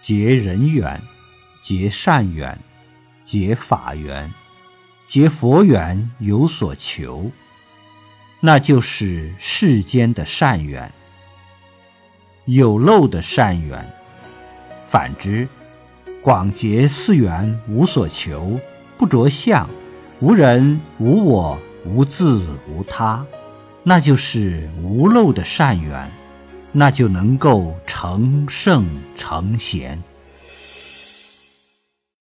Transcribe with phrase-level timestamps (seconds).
[0.00, 0.98] 结人缘，
[1.60, 2.58] 结善缘，
[3.22, 4.32] 结法缘，
[5.04, 7.30] 结佛缘，有所求，
[8.40, 10.90] 那就是世间的善缘。
[12.46, 13.86] 有漏的善缘，
[14.88, 15.46] 反之，
[16.22, 18.58] 广结四缘，无所求，
[18.96, 19.68] 不着相，
[20.20, 23.24] 无人无我，无自无他，
[23.82, 26.10] 那就是无漏的善缘，
[26.72, 28.84] 那就能够成圣
[29.16, 29.98] 成贤。